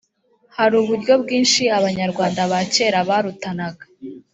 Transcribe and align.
hari 0.55 0.73
uburyo 0.81 1.13
bwinshi 1.21 1.63
abanyarwanda 1.77 2.39
ba 2.51 2.59
kera 2.73 2.99
barutanaga. 3.09 3.85